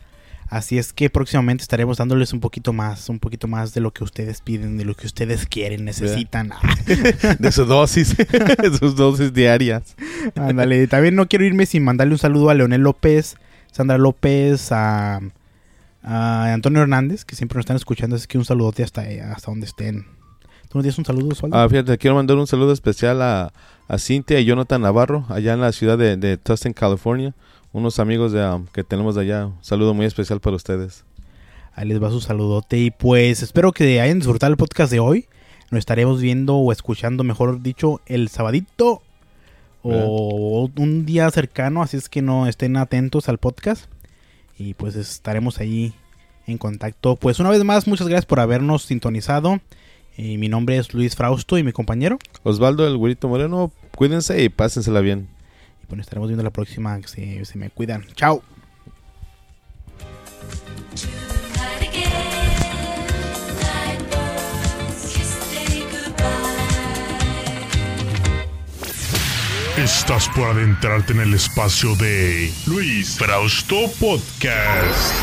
Así 0.49 0.79
es 0.79 0.93
que 0.93 1.11
próximamente 1.11 1.63
estaremos 1.63 1.99
dándoles 1.99 2.33
un 2.33 2.41
poquito 2.41 2.73
más, 2.73 3.09
un 3.09 3.21
poquito 3.21 3.47
más 3.47 3.73
de 3.73 3.81
lo 3.81 3.93
que 3.93 4.03
ustedes 4.03 4.41
piden, 4.41 4.79
de 4.79 4.85
lo 4.85 4.97
que 4.97 5.07
ustedes 5.07 5.47
quieren, 5.47 5.85
necesitan. 5.85 6.51
De 7.39 7.53
su 7.53 7.67
dosis, 7.67 8.17
de 8.17 8.77
sus 8.77 8.97
dosis 8.97 9.33
diarias. 9.33 9.95
Ándale, 10.35 10.89
también 10.89 11.15
no 11.15 11.29
quiero 11.29 11.45
irme 11.45 11.67
sin 11.67 11.85
mandarle 11.85 12.15
un 12.15 12.19
saludo 12.19 12.51
a 12.51 12.55
Leonel 12.55 12.81
López, 12.81 13.37
Sandra 13.71 13.97
López, 13.97 14.73
a, 14.73 15.21
a 16.03 16.53
Antonio 16.53 16.83
Hernández, 16.83 17.25
que 17.25 17.37
siempre 17.37 17.57
nos 17.57 17.63
están 17.63 17.77
escuchando, 17.77 18.17
así 18.17 18.27
que 18.27 18.39
un 18.39 18.45
saludote 18.45 18.83
hasta, 18.83 19.03
hasta 19.33 19.51
donde 19.51 19.67
estén. 19.67 20.07
¿Tú 20.69 20.77
nos 20.77 20.83
tienes 20.83 20.99
un 20.99 21.05
saludo, 21.05 21.29
Osvaldo? 21.31 21.57
Ah, 21.57 21.69
fíjate, 21.69 21.97
quiero 21.97 22.17
mandar 22.17 22.37
un 22.37 22.47
saludo 22.47 22.73
especial 22.73 23.23
a, 23.23 23.53
a 23.89 23.99
Cintia 23.99 24.39
y 24.39 24.45
Jonathan 24.45 24.83
Navarro, 24.83 25.25
allá 25.31 25.55
en 25.55 25.61
la 25.61 25.73
ciudad 25.73 25.97
de, 25.97 26.17
de 26.17 26.37
Tustin, 26.37 26.75
California. 26.75 27.35
Unos 27.73 27.99
amigos 27.99 28.33
de, 28.33 28.47
um, 28.47 28.67
que 28.67 28.85
tenemos 28.85 29.15
de 29.15 29.23
allá. 29.23 29.47
Un 29.47 29.57
saludo 29.63 29.95
muy 29.95 30.05
especial 30.05 30.41
para 30.41 30.57
ustedes. 30.57 31.05
Ahí 31.75 31.89
les 31.89 32.03
va 32.03 32.11
su 32.11 32.21
saludote 32.21 32.77
y 32.79 32.91
pues 32.91 33.43
espero 33.43 33.73
que 33.73 34.01
hayan 34.01 34.19
disfrutado 34.19 34.53
el 34.53 34.57
podcast 34.59 34.93
de 34.93 35.01
hoy. 35.01 35.27
Nos 35.71 35.79
estaremos 35.79 36.21
viendo 36.21 36.57
o 36.57 36.73
escuchando, 36.73 37.25
mejor 37.25 37.63
dicho, 37.63 38.01
el 38.07 38.29
sabadito 38.29 39.03
o 39.83 40.71
un 40.77 41.07
día 41.07 41.31
cercano, 41.31 41.83
así 41.83 41.97
es 41.97 42.09
que 42.09 42.21
no 42.21 42.47
estén 42.47 42.77
atentos 42.77 43.29
al 43.29 43.39
podcast 43.39 43.87
y 44.59 44.75
pues 44.75 44.97
estaremos 44.97 45.59
ahí 45.59 45.95
en 46.47 46.59
contacto. 46.59 47.17
Pues 47.17 47.39
una 47.39 47.51
vez 47.51 47.63
más, 47.65 47.87
muchas 47.87 48.09
gracias 48.09 48.27
por 48.27 48.41
habernos 48.41 48.83
sintonizado. 48.83 49.61
Y 50.17 50.37
mi 50.37 50.49
nombre 50.49 50.77
es 50.77 50.93
Luis 50.95 51.15
Frausto 51.15 51.59
y 51.59 51.63
mi 51.63 51.73
compañero. 51.73 52.19
Osvaldo, 52.43 52.87
el 52.87 52.97
güerito 52.97 53.29
moreno, 53.29 53.71
cuídense 53.95 54.43
y 54.43 54.49
pásensela 54.49 55.01
bien. 55.01 55.29
Y 55.83 55.87
pues 55.87 55.97
nos 55.97 56.07
estaremos 56.07 56.29
viendo 56.29 56.43
la 56.43 56.51
próxima. 56.51 56.99
Se, 57.07 57.45
se 57.45 57.59
me 57.59 57.71
cuidan. 57.71 58.05
Chao. 58.15 58.43
Estás 69.89 70.29
por 70.29 70.51
adentrarte 70.51 71.15
en 71.15 71.21
el 71.21 71.33
espacio 71.33 71.97
de 71.97 72.53
Luis 72.67 73.17
Frausto 73.17 73.91
Podcast. 73.99 75.15